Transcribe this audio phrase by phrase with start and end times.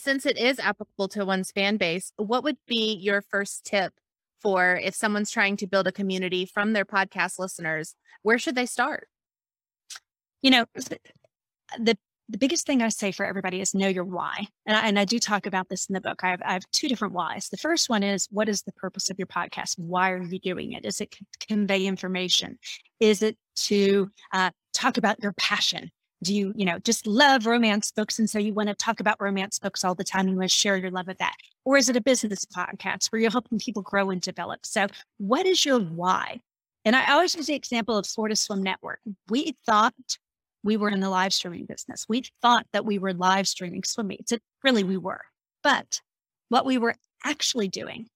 [0.00, 3.92] Since it is applicable to one's fan base, what would be your first tip
[4.40, 7.94] for if someone's trying to build a community from their podcast listeners?
[8.22, 9.08] Where should they start?
[10.40, 10.64] You know,
[11.78, 11.98] the
[12.30, 14.46] the biggest thing I say for everybody is know your why.
[14.64, 16.22] And I, and I do talk about this in the book.
[16.22, 17.48] I have, I have two different whys.
[17.48, 19.78] The first one is what is the purpose of your podcast?
[19.78, 20.84] Why are you doing it?
[20.86, 21.16] Is it
[21.48, 22.58] convey information?
[23.00, 25.90] Is it to uh, talk about your passion?
[26.22, 28.18] Do you, you know, just love romance books?
[28.18, 30.50] And so you want to talk about romance books all the time and you want
[30.50, 31.34] to share your love of that?
[31.64, 34.66] Or is it a business podcast where you're helping people grow and develop?
[34.66, 34.86] So
[35.18, 36.40] what is your why?
[36.84, 39.00] And I always use the example of Florida Swim Network.
[39.28, 39.94] We thought
[40.62, 42.06] we were in the live streaming business.
[42.08, 44.32] We thought that we were live streaming swim meets.
[44.32, 45.22] It really we were.
[45.62, 46.00] But
[46.48, 48.08] what we were actually doing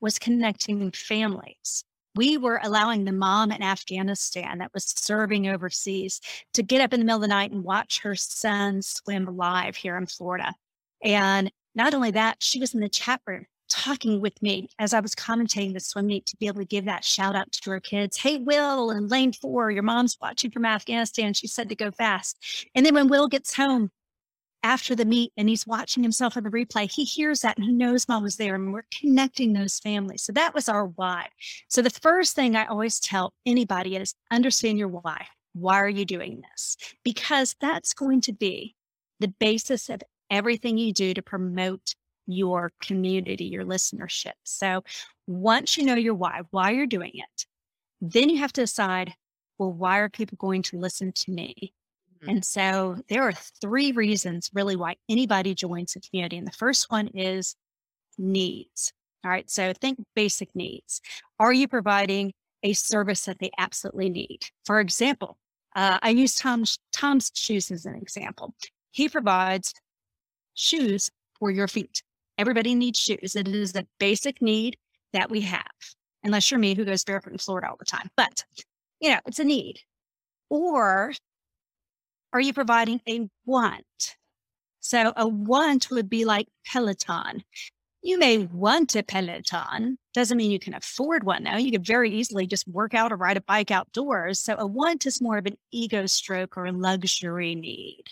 [0.00, 1.84] was connecting families.
[2.16, 6.20] We were allowing the mom in Afghanistan that was serving overseas
[6.52, 9.76] to get up in the middle of the night and watch her son swim live
[9.76, 10.54] here in Florida.
[11.02, 15.00] And not only that, she was in the chat room talking with me as I
[15.00, 17.80] was commentating the swim meet to be able to give that shout out to her
[17.80, 18.16] kids.
[18.16, 21.34] Hey, Will and Lane Four, your mom's watching from Afghanistan.
[21.34, 22.38] She said to go fast.
[22.74, 23.90] And then when Will gets home
[24.64, 27.72] after the meet and he's watching himself on the replay, he hears that and he
[27.72, 30.22] knows mom was there and we're connecting those families.
[30.22, 31.28] So that was our why.
[31.68, 35.26] So the first thing I always tell anybody is understand your why.
[35.52, 36.78] Why are you doing this?
[37.04, 38.74] Because that's going to be
[39.20, 41.94] the basis of everything you do to promote
[42.26, 44.32] your community, your listenership.
[44.44, 44.82] So
[45.26, 47.46] once you know your why, why you're doing it,
[48.00, 49.12] then you have to decide,
[49.58, 51.74] well, why are people going to listen to me?
[52.24, 52.30] Mm-hmm.
[52.30, 56.38] And so there are three reasons really why anybody joins a community.
[56.38, 57.54] And the first one is
[58.18, 58.92] needs.
[59.24, 59.48] All right.
[59.50, 61.00] So think basic needs.
[61.38, 64.40] Are you providing a service that they absolutely need?
[64.64, 65.36] For example,
[65.76, 68.54] uh, I use Tom's, Tom's shoes as an example.
[68.90, 69.74] He provides
[70.54, 72.02] shoes for your feet.
[72.38, 73.36] Everybody needs shoes.
[73.36, 74.76] It is a basic need
[75.12, 75.62] that we have,
[76.22, 78.08] unless you're me who goes barefoot in Florida all the time.
[78.16, 78.44] But,
[79.00, 79.80] you know, it's a need.
[80.48, 81.12] Or
[82.34, 84.16] are you providing a want?
[84.80, 87.44] So a want would be like Peloton.
[88.02, 91.56] You may want a Peloton, doesn't mean you can afford one though.
[91.56, 94.40] You could very easily just work out or ride a bike outdoors.
[94.40, 98.02] So a want is more of an ego stroke or a luxury need.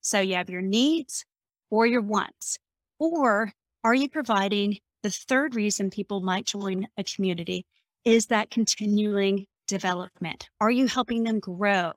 [0.00, 1.26] So you have your needs
[1.68, 2.58] or your wants.
[2.98, 3.52] Or
[3.82, 7.66] are you providing the third reason people might join a community
[8.04, 10.48] is that continuing development?
[10.60, 11.92] Are you helping them grow?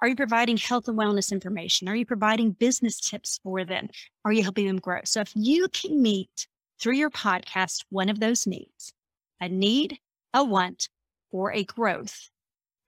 [0.00, 1.88] Are you providing health and wellness information?
[1.88, 3.88] Are you providing business tips for them?
[4.24, 5.00] Are you helping them grow?
[5.04, 6.46] So if you can meet
[6.80, 8.92] through your podcast one of those needs,
[9.40, 9.98] a need,
[10.34, 10.88] a want,
[11.30, 12.28] or a growth,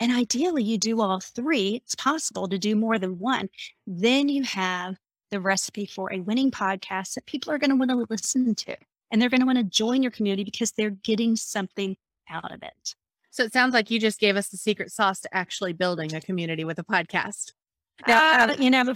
[0.01, 3.49] and ideally you do all three, it's possible to do more than one,
[3.87, 4.97] then you have
[5.31, 8.77] the recipe for a winning podcast that people are going to want to listen to
[9.11, 11.97] and they're going to want to join your community because they're getting something
[12.31, 12.95] out of it.
[13.39, 16.21] So it sounds like you just gave us the secret sauce to actually building a
[16.21, 17.53] community with a podcast.
[18.05, 18.95] Now, uh, you know,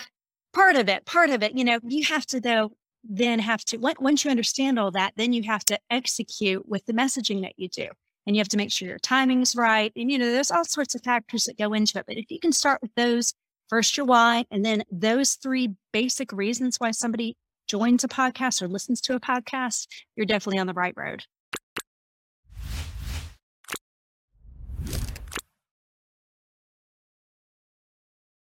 [0.53, 2.73] part of it, part of it, you know, you have to though
[3.05, 6.93] then have to once you understand all that, then you have to execute with the
[6.93, 7.87] messaging that you do.
[8.27, 9.93] And you have to make sure your timing's right.
[9.95, 12.07] And you know, there's all sorts of factors that go into it.
[12.09, 13.35] But if you can start with those
[13.69, 17.37] first your why, and then those three basic reasons why somebody
[17.69, 19.87] joins a podcast or listens to a podcast,
[20.17, 21.23] you're definitely on the right road.